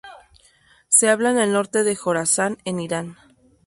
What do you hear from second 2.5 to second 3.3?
en Irán.